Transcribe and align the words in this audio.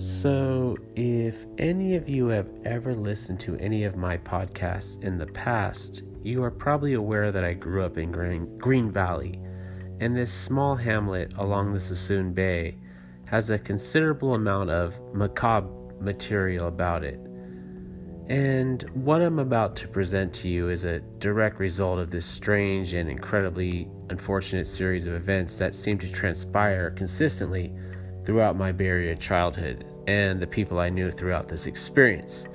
So, 0.00 0.78
if 0.96 1.44
any 1.58 1.94
of 1.94 2.08
you 2.08 2.28
have 2.28 2.48
ever 2.64 2.94
listened 2.94 3.38
to 3.40 3.56
any 3.56 3.84
of 3.84 3.96
my 3.96 4.16
podcasts 4.16 5.02
in 5.02 5.18
the 5.18 5.26
past, 5.26 6.04
you 6.22 6.42
are 6.42 6.50
probably 6.50 6.94
aware 6.94 7.30
that 7.30 7.44
I 7.44 7.52
grew 7.52 7.84
up 7.84 7.98
in 7.98 8.10
Green, 8.10 8.56
Green 8.56 8.90
Valley, 8.90 9.38
and 10.00 10.16
this 10.16 10.32
small 10.32 10.74
hamlet 10.74 11.34
along 11.36 11.74
the 11.74 11.78
Suisun 11.78 12.32
Bay 12.32 12.78
has 13.26 13.50
a 13.50 13.58
considerable 13.58 14.36
amount 14.36 14.70
of 14.70 14.98
macabre 15.12 15.68
material 16.00 16.68
about 16.68 17.04
it. 17.04 17.20
And 18.30 18.82
what 18.94 19.20
I'm 19.20 19.38
about 19.38 19.76
to 19.76 19.88
present 19.88 20.32
to 20.36 20.48
you 20.48 20.70
is 20.70 20.86
a 20.86 21.00
direct 21.18 21.58
result 21.58 21.98
of 21.98 22.10
this 22.10 22.24
strange 22.24 22.94
and 22.94 23.10
incredibly 23.10 23.86
unfortunate 24.08 24.66
series 24.66 25.04
of 25.04 25.12
events 25.12 25.58
that 25.58 25.74
seem 25.74 25.98
to 25.98 26.10
transpire 26.10 26.90
consistently 26.90 27.70
throughout 28.24 28.56
my 28.56 28.72
Bay 28.72 28.86
Area 28.86 29.14
childhood 29.14 29.89
and 30.06 30.40
the 30.40 30.46
people 30.46 30.78
I 30.78 30.88
knew 30.88 31.10
throughout 31.10 31.48
this 31.48 31.66
experience. 31.66 32.48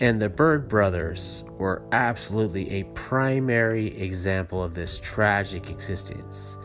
And 0.00 0.20
the 0.20 0.28
Bird 0.28 0.68
brothers 0.68 1.44
were 1.58 1.82
absolutely 1.92 2.68
a 2.70 2.84
primary 2.94 3.96
example 4.00 4.62
of 4.62 4.74
this 4.74 4.98
tragic 5.00 5.70
existence, 5.70 6.58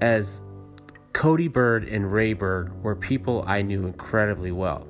as 0.00 0.40
Cody 1.12 1.46
Bird 1.46 1.84
and 1.84 2.10
Ray 2.10 2.32
Bird 2.32 2.82
were 2.82 2.96
people 2.96 3.44
I 3.46 3.62
knew 3.62 3.86
incredibly 3.86 4.50
well. 4.50 4.88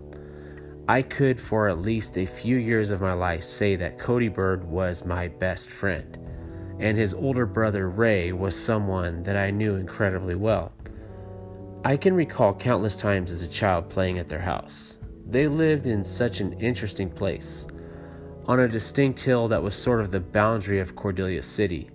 I 0.88 1.02
could, 1.02 1.40
for 1.40 1.68
at 1.68 1.78
least 1.78 2.16
a 2.16 2.26
few 2.26 2.56
years 2.56 2.90
of 2.90 3.00
my 3.00 3.12
life, 3.12 3.42
say 3.42 3.76
that 3.76 3.98
Cody 3.98 4.28
Bird 4.28 4.64
was 4.64 5.04
my 5.04 5.28
best 5.28 5.70
friend, 5.70 6.18
and 6.78 6.96
his 6.96 7.14
older 7.14 7.46
brother 7.46 7.88
Ray 7.88 8.32
was 8.32 8.54
someone 8.54 9.22
that 9.22 9.36
I 9.36 9.50
knew 9.50 9.76
incredibly 9.76 10.34
well. 10.34 10.72
I 11.86 11.98
can 11.98 12.14
recall 12.14 12.54
countless 12.54 12.96
times 12.96 13.30
as 13.30 13.42
a 13.42 13.48
child 13.48 13.90
playing 13.90 14.18
at 14.18 14.26
their 14.26 14.40
house. 14.40 14.98
They 15.26 15.48
lived 15.48 15.86
in 15.86 16.02
such 16.02 16.40
an 16.40 16.54
interesting 16.54 17.10
place, 17.10 17.66
on 18.46 18.60
a 18.60 18.68
distinct 18.68 19.20
hill 19.20 19.48
that 19.48 19.62
was 19.62 19.74
sort 19.74 20.00
of 20.00 20.10
the 20.10 20.20
boundary 20.20 20.80
of 20.80 20.96
Cordelia 20.96 21.42
City. 21.42 21.90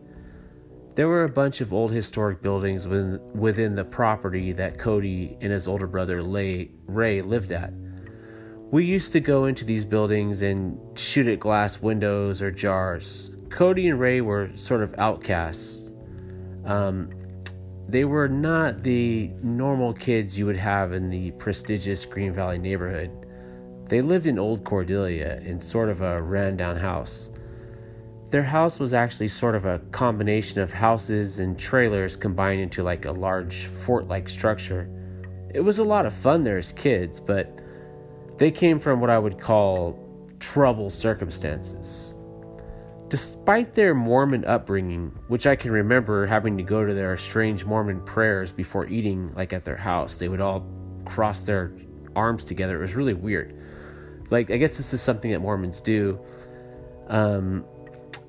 There 0.94 1.08
were 1.08 1.24
a 1.24 1.30
bunch 1.30 1.62
of 1.62 1.74
old 1.74 1.92
historic 1.92 2.40
buildings 2.40 2.88
within, 2.88 3.20
within 3.34 3.74
the 3.74 3.84
property 3.84 4.52
that 4.52 4.78
Cody 4.78 5.36
and 5.42 5.52
his 5.52 5.68
older 5.68 5.88
brother 5.88 6.22
Ray, 6.22 6.70
Ray 6.86 7.24
lived 7.24 7.52
at. 7.52 7.74
We 8.72 8.86
used 8.86 9.12
to 9.14 9.20
go 9.20 9.46
into 9.46 9.66
these 9.66 9.86
buildings 9.86 10.44
and 10.44 10.78
shoot 11.00 11.28
at 11.28 11.40
glass 11.40 11.82
windows 11.82 12.44
or 12.44 12.52
jars. 12.52 13.32
Cody 13.50 13.88
and 13.88 14.00
Ray 14.00 14.22
were 14.22 14.52
sort 14.54 14.84
of 14.84 14.94
outcasts. 15.00 15.94
Um, 16.66 17.10
they 17.90 18.06
were 18.06 18.28
not 18.28 18.84
the 18.84 19.32
normal 19.42 19.94
kids 19.94 20.38
you 20.38 20.46
would 20.46 20.58
have 20.58 20.94
in 20.94 21.10
the 21.10 21.32
prestigious 21.32 22.06
Green 22.06 22.32
Valley 22.32 22.60
neighborhood. 22.60 23.10
They 23.88 24.02
lived 24.02 24.28
in 24.28 24.38
Old 24.38 24.64
Cordelia 24.64 25.42
in 25.44 25.60
sort 25.60 25.90
of 25.90 26.02
a 26.02 26.22
rundown 26.22 26.78
house. 26.78 27.32
Their 28.30 28.44
house 28.44 28.80
was 28.80 28.94
actually 28.94 29.30
sort 29.30 29.56
of 29.56 29.66
a 29.66 29.80
combination 29.92 30.62
of 30.62 30.72
houses 30.72 31.40
and 31.40 31.58
trailers 31.58 32.16
combined 32.16 32.62
into 32.62 32.84
like 32.84 33.06
a 33.06 33.12
large 33.12 33.66
fort 33.66 34.08
like 34.08 34.30
structure. 34.30 34.88
It 35.56 35.62
was 35.62 35.80
a 35.80 35.84
lot 35.84 36.06
of 36.06 36.14
fun 36.14 36.44
there 36.44 36.60
as 36.60 36.72
kids, 36.72 37.20
but 37.20 37.60
they 38.38 38.52
came 38.52 38.78
from 38.78 39.02
what 39.02 39.10
I 39.10 39.18
would 39.18 39.40
call 39.40 39.98
trouble 40.40 40.92
circumstances. 40.92 42.16
Despite 43.10 43.74
their 43.74 43.96
Mormon 43.96 44.46
upbringing, 44.46 45.12
which 45.30 45.48
I 45.48 45.56
can 45.56 45.72
remember 45.72 46.28
having 46.28 46.56
to 46.58 46.64
go 46.64 46.86
to 46.86 46.94
their 46.94 47.18
strange 47.18 47.66
Mormon 47.66 48.02
prayers 48.02 48.52
before 48.52 48.88
eating, 48.88 49.34
like 49.34 49.52
at 49.52 49.66
their 49.66 49.76
house, 49.76 50.20
they 50.20 50.30
would 50.30 50.42
all 50.42 50.64
cross 51.06 51.44
their 51.44 51.74
arms 52.16 52.46
together. 52.46 52.78
It 52.78 52.82
was 52.82 52.96
really 52.96 53.16
weird. 53.16 53.60
Like, 54.30 54.52
I 54.52 54.58
guess 54.58 54.78
this 54.78 54.94
is 54.94 55.02
something 55.02 55.32
that 55.32 55.40
Mormons 55.40 55.82
do. 55.82 56.20
Um, 57.08 57.66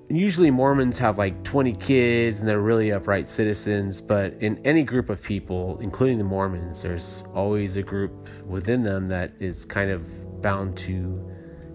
usually, 0.09 0.51
Mormons 0.51 0.99
have 0.99 1.19
like 1.19 1.45
20 1.45 1.75
kids 1.75 2.41
and 2.41 2.49
they're 2.49 2.61
really 2.61 2.91
upright 2.91 3.29
citizens, 3.29 4.01
but 4.01 4.33
in 4.41 4.65
any 4.65 4.83
group 4.83 5.11
of 5.11 5.23
people, 5.23 5.79
including 5.83 6.17
the 6.17 6.25
Mormons, 6.25 6.81
there's 6.81 7.23
always 7.35 7.77
a 7.77 7.83
group 7.83 8.29
within 8.47 8.83
them 8.83 9.09
that 9.09 9.33
is 9.41 9.67
kind 9.67 9.91
of 9.91 10.41
bound 10.41 10.75
to 10.79 11.31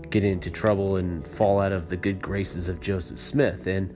get 0.10 0.24
into 0.24 0.50
trouble 0.50 0.98
and 0.98 1.28
fall 1.28 1.60
out 1.60 1.72
of 1.72 1.90
the 1.90 1.98
good 1.98 2.22
graces 2.22 2.70
of 2.70 2.80
Joseph 2.80 3.20
Smith. 3.20 3.68
And 3.68 3.94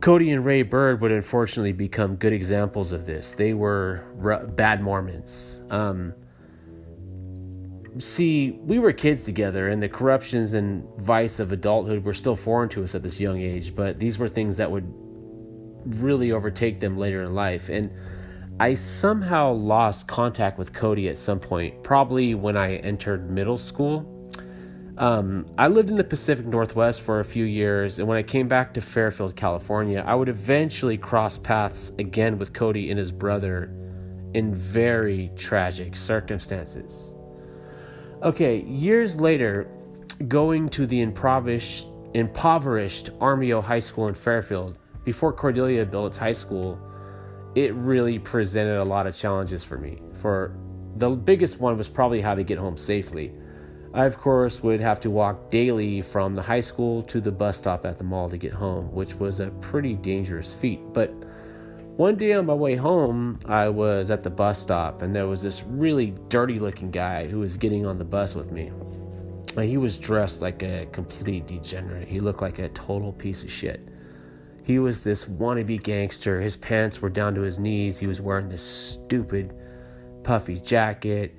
Cody 0.00 0.32
and 0.32 0.44
Ray 0.44 0.62
Bird 0.62 1.00
would 1.00 1.12
unfortunately 1.12 1.72
become 1.72 2.16
good 2.16 2.32
examples 2.32 2.92
of 2.92 3.06
this. 3.06 3.34
They 3.34 3.54
were 3.54 4.04
r- 4.22 4.46
bad 4.46 4.82
Mormons. 4.82 5.62
Um, 5.70 6.14
see, 7.98 8.52
we 8.62 8.78
were 8.78 8.92
kids 8.92 9.24
together, 9.24 9.68
and 9.68 9.82
the 9.82 9.88
corruptions 9.88 10.54
and 10.54 10.86
vice 10.98 11.40
of 11.40 11.52
adulthood 11.52 12.04
were 12.04 12.14
still 12.14 12.36
foreign 12.36 12.68
to 12.70 12.84
us 12.84 12.94
at 12.94 13.02
this 13.02 13.20
young 13.20 13.40
age, 13.40 13.74
but 13.74 13.98
these 13.98 14.18
were 14.18 14.28
things 14.28 14.56
that 14.58 14.70
would 14.70 14.86
really 16.00 16.32
overtake 16.32 16.80
them 16.80 16.98
later 16.98 17.22
in 17.22 17.34
life. 17.34 17.68
And 17.68 17.90
I 18.58 18.74
somehow 18.74 19.52
lost 19.52 20.08
contact 20.08 20.58
with 20.58 20.72
Cody 20.72 21.08
at 21.08 21.18
some 21.18 21.38
point, 21.38 21.82
probably 21.82 22.34
when 22.34 22.56
I 22.56 22.76
entered 22.76 23.30
middle 23.30 23.58
school 23.58 24.12
um, 24.98 25.44
I 25.58 25.68
lived 25.68 25.90
in 25.90 25.96
the 25.96 26.04
Pacific 26.04 26.46
Northwest 26.46 27.02
for 27.02 27.20
a 27.20 27.24
few 27.24 27.44
years, 27.44 27.98
and 27.98 28.08
when 28.08 28.16
I 28.16 28.22
came 28.22 28.48
back 28.48 28.72
to 28.74 28.80
Fairfield, 28.80 29.36
California, 29.36 30.02
I 30.06 30.14
would 30.14 30.28
eventually 30.28 30.96
cross 30.96 31.36
paths 31.36 31.92
again 31.98 32.38
with 32.38 32.52
Cody 32.52 32.90
and 32.90 32.98
his 32.98 33.12
brother 33.12 33.70
in 34.34 34.54
very 34.54 35.30
tragic 35.36 35.96
circumstances. 35.96 37.14
Okay, 38.22 38.62
years 38.62 39.20
later, 39.20 39.68
going 40.28 40.68
to 40.70 40.86
the 40.86 41.02
impoverished, 41.02 41.86
impoverished 42.14 43.10
Armijo 43.20 43.60
High 43.60 43.78
School 43.78 44.08
in 44.08 44.14
Fairfield, 44.14 44.78
before 45.04 45.32
Cordelia 45.32 45.84
built 45.84 46.08
its 46.08 46.18
high 46.18 46.32
school, 46.32 46.80
it 47.54 47.74
really 47.74 48.18
presented 48.18 48.78
a 48.78 48.84
lot 48.84 49.06
of 49.06 49.14
challenges 49.14 49.62
for 49.62 49.78
me. 49.78 50.00
For 50.20 50.56
the 50.96 51.10
biggest 51.10 51.60
one 51.60 51.76
was 51.76 51.88
probably 51.88 52.20
how 52.20 52.34
to 52.34 52.42
get 52.42 52.58
home 52.58 52.76
safely. 52.76 53.32
I, 53.96 54.04
of 54.04 54.18
course, 54.18 54.62
would 54.62 54.78
have 54.82 55.00
to 55.00 55.10
walk 55.10 55.48
daily 55.48 56.02
from 56.02 56.34
the 56.34 56.42
high 56.42 56.60
school 56.60 57.02
to 57.04 57.18
the 57.18 57.32
bus 57.32 57.56
stop 57.56 57.86
at 57.86 57.96
the 57.96 58.04
mall 58.04 58.28
to 58.28 58.36
get 58.36 58.52
home, 58.52 58.92
which 58.92 59.14
was 59.14 59.40
a 59.40 59.46
pretty 59.62 59.94
dangerous 59.94 60.52
feat. 60.52 60.80
But 60.92 61.08
one 61.96 62.16
day 62.16 62.34
on 62.34 62.44
my 62.44 62.52
way 62.52 62.76
home, 62.76 63.38
I 63.46 63.70
was 63.70 64.10
at 64.10 64.22
the 64.22 64.28
bus 64.28 64.58
stop, 64.60 65.00
and 65.00 65.16
there 65.16 65.26
was 65.26 65.40
this 65.40 65.62
really 65.62 66.12
dirty 66.28 66.58
looking 66.58 66.90
guy 66.90 67.26
who 67.26 67.38
was 67.38 67.56
getting 67.56 67.86
on 67.86 67.96
the 67.96 68.04
bus 68.04 68.34
with 68.34 68.52
me. 68.52 68.70
He 69.58 69.78
was 69.78 69.96
dressed 69.96 70.42
like 70.42 70.62
a 70.62 70.84
complete 70.92 71.46
degenerate. 71.46 72.06
He 72.06 72.20
looked 72.20 72.42
like 72.42 72.58
a 72.58 72.68
total 72.68 73.14
piece 73.14 73.42
of 73.42 73.50
shit. 73.50 73.88
He 74.62 74.78
was 74.78 75.02
this 75.02 75.24
wannabe 75.24 75.82
gangster. 75.82 76.38
His 76.38 76.58
pants 76.58 77.00
were 77.00 77.08
down 77.08 77.34
to 77.36 77.40
his 77.40 77.58
knees. 77.58 77.98
He 77.98 78.06
was 78.06 78.20
wearing 78.20 78.48
this 78.50 78.62
stupid, 78.62 79.54
puffy 80.22 80.60
jacket. 80.60 81.34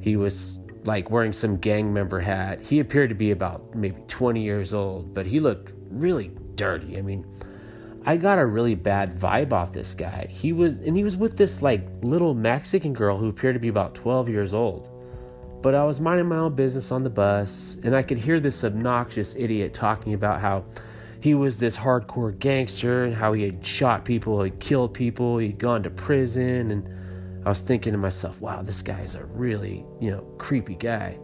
He 0.00 0.16
was 0.16 0.60
like 0.88 1.10
wearing 1.10 1.34
some 1.34 1.58
gang 1.58 1.92
member 1.92 2.18
hat. 2.18 2.60
He 2.62 2.80
appeared 2.80 3.10
to 3.10 3.14
be 3.14 3.30
about 3.30 3.74
maybe 3.74 4.00
20 4.08 4.42
years 4.42 4.72
old, 4.74 5.14
but 5.14 5.26
he 5.26 5.38
looked 5.38 5.72
really 5.90 6.32
dirty. 6.56 6.98
I 6.98 7.02
mean, 7.02 7.24
I 8.06 8.16
got 8.16 8.38
a 8.38 8.46
really 8.46 8.74
bad 8.74 9.12
vibe 9.12 9.52
off 9.52 9.72
this 9.72 9.94
guy. 9.94 10.26
He 10.30 10.54
was, 10.54 10.78
and 10.78 10.96
he 10.96 11.04
was 11.04 11.16
with 11.16 11.36
this 11.36 11.60
like 11.60 11.86
little 12.00 12.32
Mexican 12.32 12.94
girl 12.94 13.18
who 13.18 13.28
appeared 13.28 13.54
to 13.54 13.60
be 13.60 13.68
about 13.68 13.94
12 13.94 14.30
years 14.30 14.54
old. 14.54 14.88
But 15.60 15.74
I 15.74 15.84
was 15.84 16.00
minding 16.00 16.26
my 16.26 16.38
own 16.38 16.54
business 16.54 16.90
on 16.90 17.04
the 17.04 17.10
bus, 17.10 17.76
and 17.84 17.94
I 17.94 18.02
could 18.02 18.16
hear 18.16 18.40
this 18.40 18.64
obnoxious 18.64 19.34
idiot 19.36 19.74
talking 19.74 20.14
about 20.14 20.40
how 20.40 20.64
he 21.20 21.34
was 21.34 21.58
this 21.58 21.76
hardcore 21.76 22.38
gangster 22.38 23.04
and 23.04 23.14
how 23.14 23.34
he 23.34 23.42
had 23.42 23.66
shot 23.66 24.04
people, 24.04 24.42
he 24.42 24.52
killed 24.52 24.94
people, 24.94 25.36
he'd 25.36 25.58
gone 25.58 25.82
to 25.82 25.90
prison, 25.90 26.70
and 26.70 26.88
I 27.44 27.48
was 27.48 27.62
thinking 27.62 27.92
to 27.92 27.98
myself, 27.98 28.40
wow, 28.40 28.62
this 28.62 28.82
guy's 28.82 29.14
a 29.14 29.24
really, 29.24 29.84
you 30.00 30.10
know, 30.10 30.22
creepy 30.38 30.74
guy. 30.74 31.18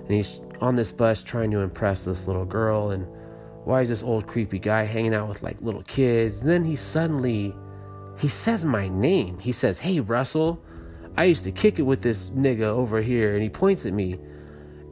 And 0.00 0.10
he's 0.10 0.42
on 0.60 0.74
this 0.74 0.92
bus 0.92 1.22
trying 1.22 1.50
to 1.52 1.60
impress 1.60 2.04
this 2.04 2.26
little 2.26 2.44
girl. 2.44 2.90
And 2.90 3.06
why 3.64 3.80
is 3.80 3.88
this 3.88 4.02
old 4.02 4.26
creepy 4.26 4.58
guy 4.58 4.84
hanging 4.84 5.14
out 5.14 5.28
with 5.28 5.42
like 5.42 5.56
little 5.62 5.82
kids? 5.84 6.42
And 6.42 6.50
then 6.50 6.64
he 6.64 6.76
suddenly, 6.76 7.54
he 8.18 8.28
says 8.28 8.66
my 8.66 8.88
name. 8.88 9.38
He 9.38 9.52
says, 9.52 9.78
hey, 9.78 10.00
Russell, 10.00 10.62
I 11.16 11.24
used 11.24 11.44
to 11.44 11.52
kick 11.52 11.78
it 11.78 11.82
with 11.82 12.02
this 12.02 12.30
nigga 12.30 12.62
over 12.62 13.00
here. 13.00 13.34
And 13.34 13.42
he 13.42 13.48
points 13.48 13.86
at 13.86 13.92
me. 13.92 14.18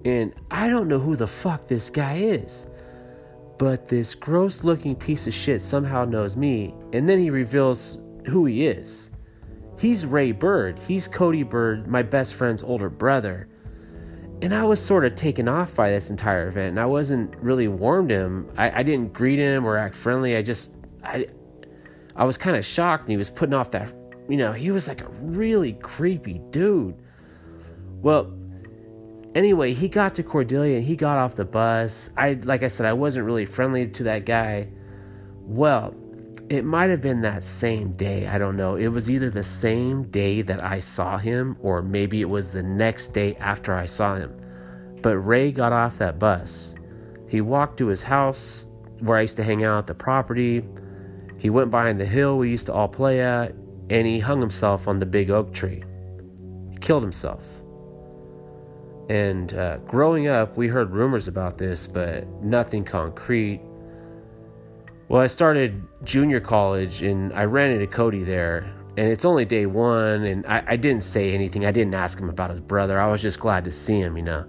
And 0.05 0.35
I 0.51 0.69
don't 0.69 0.89
know 0.89 0.99
who 0.99 1.17
the 1.17 1.27
fuck 1.27 1.69
this 1.69 1.91
guy 1.91 2.15
is. 2.17 2.67
But 3.59 3.87
this 3.87 4.15
gross 4.15 4.65
looking 4.65 4.97
piece 4.97 5.27
of 5.27 5.35
shit 5.35 5.61
somehow 5.61 6.05
knows 6.05 6.37
me. 6.37 6.75
And 6.93 7.09
then 7.09 7.19
he 7.19 7.31
reveals 7.31 8.01
who 8.27 8.47
he 8.47 8.67
is. 8.67 9.11
He's 9.83 10.07
Ray 10.07 10.31
Bird. 10.31 10.79
He's 10.79 11.09
Cody 11.09 11.43
Bird, 11.43 11.89
my 11.89 12.03
best 12.03 12.35
friend's 12.35 12.63
older 12.63 12.89
brother. 12.89 13.49
And 14.41 14.55
I 14.55 14.63
was 14.63 14.81
sort 14.81 15.05
of 15.05 15.17
taken 15.17 15.49
off 15.49 15.75
by 15.75 15.91
this 15.91 16.09
entire 16.09 16.47
event, 16.47 16.69
and 16.69 16.79
I 16.79 16.87
wasn't 16.87 17.35
really 17.39 17.67
warmed 17.67 18.09
him. 18.09 18.49
I, 18.57 18.79
I 18.79 18.83
didn't 18.85 19.13
greet 19.13 19.41
him 19.41 19.67
or 19.67 19.77
act 19.77 19.97
friendly. 19.97 20.37
I 20.37 20.43
just, 20.43 20.77
I, 21.03 21.27
I 22.15 22.23
was 22.23 22.39
kind 22.39 22.57
of 22.57 22.65
shocked, 22.65 23.07
and 23.07 23.11
he 23.11 23.17
was 23.17 23.29
putting 23.29 23.55
off 23.55 23.73
that, 23.73 23.93
you 24.29 24.37
know, 24.37 24.53
he 24.53 24.71
was 24.71 24.87
like 24.87 25.01
a 25.01 25.09
really 25.21 25.73
creepy 25.73 26.41
dude. 26.51 26.95
Well, 28.03 28.33
anyway, 29.35 29.73
he 29.73 29.89
got 29.89 30.15
to 30.15 30.23
Cordelia 30.23 30.77
and 30.77 30.85
he 30.85 30.95
got 30.95 31.19
off 31.19 31.35
the 31.35 31.45
bus. 31.45 32.11
I 32.17 32.35
like 32.45 32.63
I 32.63 32.69
said, 32.69 32.87
I 32.87 32.93
wasn't 32.93 33.27
really 33.27 33.47
friendly 33.47 33.89
to 33.89 34.05
that 34.05 34.27
guy. 34.27 34.69
Well, 35.41 35.93
it 36.53 36.65
might 36.65 36.91
have 36.91 37.01
been 37.01 37.23
that 37.23 37.43
same 37.43 37.93
day. 37.93 38.27
I 38.27 38.37
don't 38.37 38.57
know. 38.57 38.77
It 38.77 38.89
was 38.89 39.09
either 39.09 39.31
the 39.31 39.43
same 39.43 40.05
day 40.11 40.43
that 40.43 40.63
I 40.63 40.81
saw 40.81 41.17
him, 41.17 41.57
or 41.61 41.81
maybe 41.81 42.21
it 42.21 42.29
was 42.29 42.53
the 42.53 42.63
next 42.63 43.11
day 43.11 43.35
after 43.37 43.75
I 43.75 43.87
saw 43.87 44.17
him. 44.17 44.39
But 45.01 45.17
Ray 45.19 45.51
got 45.51 45.73
off 45.73 45.99
that 45.99 46.19
bus. 46.19 46.75
He 47.29 47.41
walked 47.41 47.79
to 47.79 47.87
his 47.87 48.03
house 48.03 48.67
where 49.01 49.17
I 49.17 49.23
used 49.23 49.39
to 49.39 49.43
hang 49.43 49.65
out 49.65 49.79
at 49.79 49.87
the 49.87 49.95
property. 49.95 50.63
He 51.39 51.49
went 51.49 51.71
behind 51.71 51.99
the 51.99 52.05
hill 52.05 52.37
we 52.37 52.51
used 52.51 52.67
to 52.67 52.75
all 52.75 52.89
play 52.89 53.21
at, 53.23 53.55
and 53.89 54.07
he 54.07 54.19
hung 54.19 54.41
himself 54.41 54.87
on 54.87 54.99
the 54.99 55.07
big 55.07 55.31
oak 55.31 55.55
tree. 55.55 55.83
He 56.71 56.77
killed 56.77 57.03
himself. 57.03 57.63
And 59.09 59.55
uh, 59.55 59.79
growing 59.79 60.29
up, 60.29 60.57
we 60.57 60.69
heard 60.69 60.91
rumors 60.91 61.29
about 61.29 61.57
this, 61.57 61.87
but 61.89 62.29
nothing 62.43 62.85
concrete. 62.85 63.61
Well, 65.13 65.21
I 65.21 65.27
started 65.27 65.87
junior 66.05 66.41
college 66.41 67.03
and 67.03 67.35
I 67.35 67.45
ran 67.45 67.71
into 67.71 67.87
Cody 67.87 68.25
there. 68.25 68.61
And 68.97 69.11
it's 69.11 69.27
only 69.27 69.45
day 69.45 69.67
one, 69.67 70.25
and 70.25 70.47
I, 70.47 70.65
I 70.69 70.77
didn't 70.77 71.03
say 71.03 71.35
anything. 71.35 71.67
I 71.67 71.71
didn't 71.71 71.93
ask 71.93 72.19
him 72.19 72.31
about 72.31 72.49
his 72.49 72.61
brother. 72.61 72.99
I 72.99 73.07
was 73.09 73.21
just 73.21 73.39
glad 73.39 73.63
to 73.67 73.71
see 73.71 73.99
him, 73.99 74.17
you 74.17 74.23
know. 74.23 74.47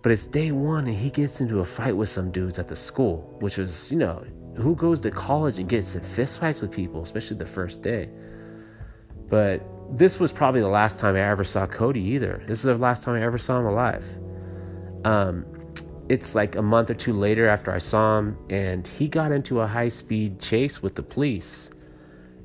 But 0.00 0.12
it's 0.12 0.26
day 0.26 0.50
one, 0.50 0.86
and 0.86 0.96
he 0.96 1.10
gets 1.10 1.42
into 1.42 1.60
a 1.60 1.64
fight 1.64 1.94
with 1.94 2.08
some 2.08 2.30
dudes 2.30 2.58
at 2.58 2.68
the 2.68 2.76
school, 2.76 3.36
which 3.40 3.58
was, 3.58 3.92
you 3.92 3.98
know, 3.98 4.24
who 4.56 4.74
goes 4.74 5.02
to 5.02 5.10
college 5.10 5.58
and 5.58 5.68
gets 5.68 5.94
in 5.94 6.00
fistfights 6.00 6.62
with 6.62 6.72
people, 6.72 7.02
especially 7.02 7.36
the 7.36 7.44
first 7.44 7.82
day? 7.82 8.08
But 9.28 9.62
this 9.90 10.18
was 10.18 10.32
probably 10.32 10.62
the 10.62 10.68
last 10.68 10.98
time 10.98 11.16
I 11.16 11.20
ever 11.20 11.44
saw 11.44 11.66
Cody 11.66 12.00
either. 12.00 12.42
This 12.48 12.60
is 12.60 12.64
the 12.64 12.74
last 12.76 13.04
time 13.04 13.14
I 13.14 13.22
ever 13.22 13.36
saw 13.36 13.60
him 13.60 13.66
alive. 13.66 14.06
Um, 15.04 15.44
it's 16.08 16.34
like 16.34 16.56
a 16.56 16.62
month 16.62 16.90
or 16.90 16.94
two 16.94 17.12
later 17.12 17.46
after 17.48 17.70
I 17.70 17.78
saw 17.78 18.18
him, 18.18 18.38
and 18.48 18.86
he 18.86 19.08
got 19.08 19.30
into 19.30 19.60
a 19.60 19.66
high 19.66 19.88
speed 19.88 20.40
chase 20.40 20.82
with 20.82 20.94
the 20.94 21.02
police. 21.02 21.70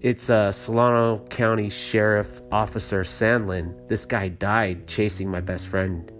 It's 0.01 0.29
uh, 0.29 0.51
Solano 0.51 1.19
County 1.29 1.69
Sheriff 1.69 2.41
Officer 2.51 3.03
Sandlin. 3.03 3.87
This 3.87 4.05
guy 4.05 4.27
died 4.27 4.85
chasing 4.85 5.31
my 5.31 5.39
best 5.39 5.67
friend. 5.67 6.11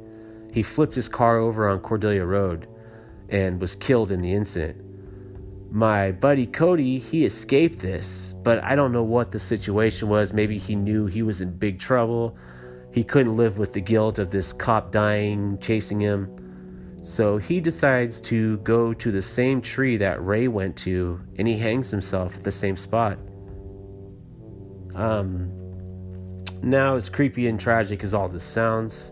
He 0.54 0.63
flipped 0.63 0.94
his 0.94 1.10
car 1.10 1.38
over 1.38 1.68
on 1.68 1.80
Cordelia 1.81 2.24
Road 2.24 2.68
and 3.28 3.60
was 3.60 3.75
killed 3.75 4.12
in 4.12 4.22
the 4.22 4.31
incident. 4.31 4.80
My 5.69 6.12
buddy 6.13 6.45
Cody, 6.45 6.98
he 6.98 7.25
escaped 7.25 7.80
this, 7.80 8.36
but 8.44 8.63
I 8.63 8.75
don't 8.75 8.94
know 8.94 9.04
what 9.04 9.31
the 9.31 9.40
situation 9.40 10.07
was. 10.07 10.31
Maybe 10.31 10.57
he 10.57 10.75
knew 10.75 11.07
he 11.07 11.24
was 11.24 11.42
in 11.42 11.51
big 11.57 11.78
trouble. 11.78 12.38
He 12.92 13.04
couldn't 13.04 13.34
live 13.34 13.57
with 13.57 13.74
the 13.74 13.81
guilt 13.81 14.18
of 14.18 14.30
this 14.30 14.54
cop 14.54 14.92
dying, 14.92 15.57
chasing 15.60 16.00
him. 16.00 16.34
So 17.04 17.38
he 17.38 17.60
decides 17.60 18.22
to 18.22 18.58
go 18.60 18.94
to 18.94 19.12
the 19.12 19.22
same 19.22 19.60
tree 19.62 19.98
that 19.98 20.24
Ray 20.24 20.48
went 20.48 20.78
to 20.78 21.20
and 21.38 21.46
he 21.46 21.58
hangs 21.58 21.92
himself 21.92 22.38
at 22.38 22.46
the 22.46 22.52
same 22.52 22.78
spot. 22.78 23.18
Um, 24.96 25.52
now, 26.62 26.96
as 26.96 27.10
creepy 27.10 27.48
and 27.48 27.60
tragic 27.60 28.06
as 28.06 28.14
all 28.14 28.30
this 28.30 28.46
sounds, 28.46 29.12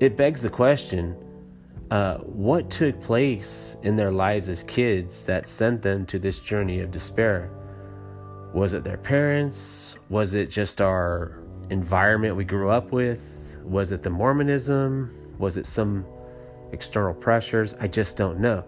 it 0.00 0.16
begs 0.16 0.40
the 0.40 0.48
question 0.48 1.14
uh, 1.90 2.16
what 2.20 2.70
took 2.70 2.98
place 3.02 3.76
in 3.82 3.94
their 3.94 4.10
lives 4.10 4.48
as 4.48 4.62
kids 4.62 5.24
that 5.26 5.46
sent 5.46 5.82
them 5.82 6.06
to 6.06 6.18
this 6.18 6.40
journey 6.40 6.80
of 6.80 6.90
despair? 6.90 7.50
Was 8.54 8.72
it 8.72 8.82
their 8.82 8.96
parents? 8.96 9.98
Was 10.08 10.34
it 10.34 10.48
just 10.48 10.80
our 10.80 11.42
environment 11.68 12.34
we 12.34 12.44
grew 12.44 12.70
up 12.70 12.92
with? 12.92 13.58
Was 13.62 13.92
it 13.92 14.02
the 14.02 14.08
Mormonism? 14.08 15.10
Was 15.38 15.58
it 15.58 15.66
some 15.66 16.06
external 16.76 17.14
pressures? 17.14 17.74
I 17.80 17.88
just 17.88 18.18
don't 18.18 18.38
know. 18.38 18.62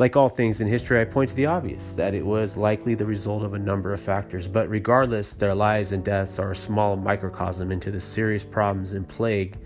Like 0.00 0.16
all 0.16 0.28
things 0.28 0.60
in 0.60 0.66
history, 0.66 1.00
I 1.00 1.04
point 1.04 1.30
to 1.30 1.36
the 1.36 1.46
obvious 1.46 1.94
that 1.94 2.14
it 2.14 2.26
was 2.26 2.56
likely 2.56 2.94
the 2.94 3.06
result 3.06 3.44
of 3.44 3.54
a 3.54 3.58
number 3.58 3.92
of 3.92 4.00
factors, 4.00 4.48
but 4.48 4.68
regardless, 4.68 5.36
their 5.36 5.54
lives 5.54 5.92
and 5.92 6.04
deaths 6.04 6.40
are 6.40 6.50
a 6.50 6.56
small 6.56 6.96
microcosm 6.96 7.70
into 7.70 7.92
the 7.92 8.00
serious 8.00 8.44
problems 8.44 8.92
and 8.92 9.06
plague 9.06 9.56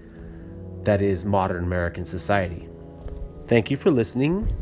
that 0.83 1.01
is 1.01 1.25
modern 1.25 1.65
American 1.65 2.05
society. 2.05 2.69
Thank 3.47 3.71
you 3.71 3.77
for 3.79 3.91
listening. 3.91 4.53